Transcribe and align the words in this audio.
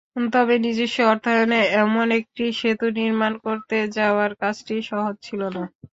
তবে 0.31 0.55
নিজস্ব 0.63 0.97
অর্থায়নে 1.11 1.59
এমন 1.81 2.07
একটি 2.19 2.43
সেতু 2.59 2.87
নির্মাণ 2.97 3.33
করতে 3.45 3.77
যাওয়ার 3.97 4.31
কাজটি 4.41 4.75
সহজ 4.89 5.15
ছিল 5.27 5.41
না। 5.55 5.63